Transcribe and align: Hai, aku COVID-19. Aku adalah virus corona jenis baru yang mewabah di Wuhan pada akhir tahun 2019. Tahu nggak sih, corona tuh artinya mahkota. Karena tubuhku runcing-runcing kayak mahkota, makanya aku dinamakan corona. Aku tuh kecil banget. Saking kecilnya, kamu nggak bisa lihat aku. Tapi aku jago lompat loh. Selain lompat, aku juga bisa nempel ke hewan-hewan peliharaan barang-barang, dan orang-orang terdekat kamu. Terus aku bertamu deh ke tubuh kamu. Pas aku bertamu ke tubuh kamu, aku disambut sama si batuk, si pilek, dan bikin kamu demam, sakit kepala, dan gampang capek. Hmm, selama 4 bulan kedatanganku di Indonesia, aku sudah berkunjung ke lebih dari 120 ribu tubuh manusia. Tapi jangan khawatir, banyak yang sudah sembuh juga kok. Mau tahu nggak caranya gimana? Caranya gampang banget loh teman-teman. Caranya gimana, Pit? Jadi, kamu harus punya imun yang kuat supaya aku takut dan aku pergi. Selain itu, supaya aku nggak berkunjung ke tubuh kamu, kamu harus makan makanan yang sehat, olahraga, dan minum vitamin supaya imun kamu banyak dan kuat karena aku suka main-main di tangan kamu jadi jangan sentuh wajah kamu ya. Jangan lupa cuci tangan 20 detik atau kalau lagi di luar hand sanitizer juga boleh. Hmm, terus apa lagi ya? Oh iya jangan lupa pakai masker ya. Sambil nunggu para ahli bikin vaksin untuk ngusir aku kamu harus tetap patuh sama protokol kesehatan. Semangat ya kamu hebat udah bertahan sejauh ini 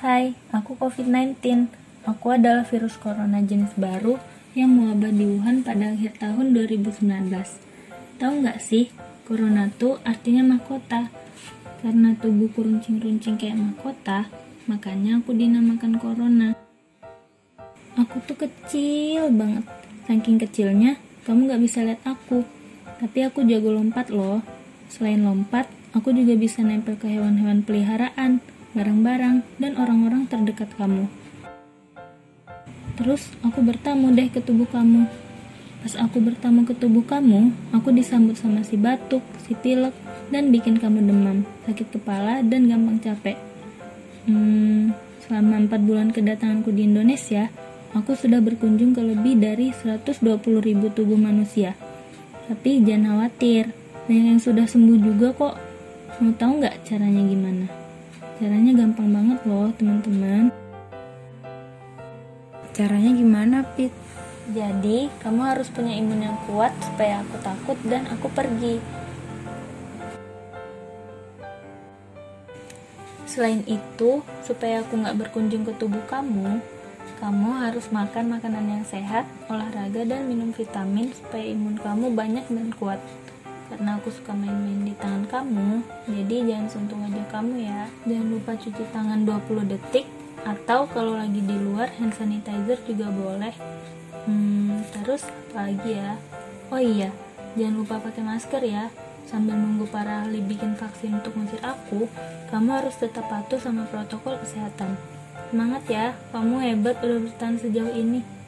Hai, 0.00 0.32
aku 0.56 0.72
COVID-19. 0.80 1.68
Aku 2.08 2.32
adalah 2.32 2.64
virus 2.64 2.96
corona 2.96 3.44
jenis 3.44 3.76
baru 3.76 4.16
yang 4.56 4.72
mewabah 4.72 5.12
di 5.12 5.28
Wuhan 5.28 5.60
pada 5.60 5.92
akhir 5.92 6.16
tahun 6.16 6.56
2019. 6.56 7.28
Tahu 8.16 8.32
nggak 8.40 8.56
sih, 8.64 8.88
corona 9.28 9.68
tuh 9.76 10.00
artinya 10.00 10.56
mahkota. 10.56 11.12
Karena 11.84 12.16
tubuhku 12.16 12.64
runcing-runcing 12.64 13.36
kayak 13.36 13.60
mahkota, 13.60 14.32
makanya 14.64 15.20
aku 15.20 15.36
dinamakan 15.36 16.00
corona. 16.00 16.56
Aku 18.00 18.16
tuh 18.24 18.48
kecil 18.48 19.28
banget. 19.28 19.68
Saking 20.08 20.40
kecilnya, 20.40 20.96
kamu 21.28 21.52
nggak 21.52 21.62
bisa 21.68 21.84
lihat 21.84 22.00
aku. 22.08 22.48
Tapi 22.96 23.28
aku 23.28 23.44
jago 23.44 23.76
lompat 23.76 24.08
loh. 24.08 24.40
Selain 24.88 25.20
lompat, 25.20 25.68
aku 25.92 26.16
juga 26.16 26.32
bisa 26.32 26.64
nempel 26.64 26.96
ke 26.96 27.12
hewan-hewan 27.12 27.60
peliharaan 27.60 28.40
barang-barang, 28.74 29.42
dan 29.58 29.72
orang-orang 29.78 30.30
terdekat 30.30 30.70
kamu. 30.78 31.10
Terus 33.00 33.32
aku 33.40 33.64
bertamu 33.64 34.12
deh 34.12 34.28
ke 34.28 34.44
tubuh 34.44 34.68
kamu. 34.68 35.08
Pas 35.80 35.96
aku 35.96 36.20
bertamu 36.20 36.68
ke 36.68 36.76
tubuh 36.76 37.00
kamu, 37.00 37.56
aku 37.72 37.88
disambut 37.96 38.36
sama 38.36 38.60
si 38.60 38.76
batuk, 38.76 39.24
si 39.48 39.56
pilek, 39.56 39.96
dan 40.28 40.52
bikin 40.52 40.76
kamu 40.76 41.00
demam, 41.08 41.48
sakit 41.64 41.96
kepala, 41.96 42.44
dan 42.44 42.68
gampang 42.68 43.00
capek. 43.00 43.40
Hmm, 44.28 44.92
selama 45.24 45.64
4 45.64 45.80
bulan 45.80 46.12
kedatanganku 46.12 46.68
di 46.76 46.84
Indonesia, 46.84 47.48
aku 47.96 48.12
sudah 48.12 48.44
berkunjung 48.44 48.92
ke 48.92 49.00
lebih 49.00 49.40
dari 49.40 49.72
120 49.72 50.60
ribu 50.60 50.92
tubuh 50.92 51.16
manusia. 51.16 51.72
Tapi 52.46 52.84
jangan 52.84 53.16
khawatir, 53.16 53.72
banyak 54.04 54.36
yang 54.36 54.42
sudah 54.42 54.68
sembuh 54.68 54.98
juga 55.00 55.32
kok. 55.32 55.54
Mau 56.20 56.36
tahu 56.36 56.60
nggak 56.60 56.84
caranya 56.84 57.22
gimana? 57.24 57.66
Caranya 58.40 58.72
gampang 58.72 59.12
banget 59.12 59.38
loh 59.44 59.68
teman-teman. 59.76 60.48
Caranya 62.72 63.12
gimana, 63.12 63.56
Pit? 63.76 63.92
Jadi, 64.56 65.12
kamu 65.20 65.44
harus 65.44 65.68
punya 65.68 65.92
imun 65.92 66.24
yang 66.24 66.40
kuat 66.48 66.72
supaya 66.80 67.20
aku 67.20 67.36
takut 67.44 67.76
dan 67.84 68.08
aku 68.08 68.32
pergi. 68.32 68.80
Selain 73.28 73.60
itu, 73.68 74.24
supaya 74.40 74.80
aku 74.88 74.96
nggak 74.96 75.20
berkunjung 75.20 75.68
ke 75.68 75.76
tubuh 75.76 76.00
kamu, 76.08 76.64
kamu 77.20 77.50
harus 77.60 77.92
makan 77.92 78.40
makanan 78.40 78.80
yang 78.80 78.84
sehat, 78.88 79.28
olahraga, 79.52 80.00
dan 80.08 80.24
minum 80.24 80.48
vitamin 80.56 81.12
supaya 81.12 81.44
imun 81.44 81.76
kamu 81.76 82.16
banyak 82.16 82.48
dan 82.48 82.72
kuat 82.72 83.04
karena 83.70 83.96
aku 84.02 84.10
suka 84.10 84.34
main-main 84.34 84.82
di 84.82 84.94
tangan 84.98 85.30
kamu 85.30 85.80
jadi 86.10 86.36
jangan 86.50 86.66
sentuh 86.66 86.98
wajah 86.98 87.26
kamu 87.30 87.54
ya. 87.62 87.86
Jangan 88.02 88.28
lupa 88.28 88.52
cuci 88.58 88.84
tangan 88.90 89.22
20 89.22 89.70
detik 89.70 90.06
atau 90.42 90.90
kalau 90.90 91.14
lagi 91.14 91.38
di 91.38 91.54
luar 91.54 91.92
hand 92.00 92.12
sanitizer 92.18 92.82
juga 92.82 93.08
boleh. 93.14 93.54
Hmm, 94.26 94.82
terus 94.90 95.24
apa 95.24 95.70
lagi 95.70 95.90
ya? 95.94 96.18
Oh 96.74 96.82
iya 96.82 97.14
jangan 97.54 97.74
lupa 97.78 98.02
pakai 98.02 98.26
masker 98.26 98.62
ya. 98.66 98.90
Sambil 99.30 99.54
nunggu 99.54 99.86
para 99.86 100.26
ahli 100.26 100.42
bikin 100.42 100.74
vaksin 100.74 101.22
untuk 101.22 101.38
ngusir 101.38 101.62
aku 101.62 102.10
kamu 102.50 102.82
harus 102.82 102.98
tetap 102.98 103.30
patuh 103.30 103.62
sama 103.62 103.86
protokol 103.86 104.34
kesehatan. 104.42 104.98
Semangat 105.54 105.86
ya 105.86 106.18
kamu 106.34 106.58
hebat 106.58 106.98
udah 106.98 107.22
bertahan 107.22 107.54
sejauh 107.62 107.94
ini 107.94 108.39